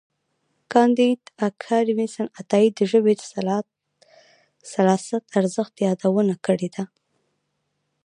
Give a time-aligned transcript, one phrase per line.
[0.71, 3.21] کانديد اکاډميسن عطايي د ژبې د
[4.73, 6.83] سلاست ارزښت یادونه کړې ده.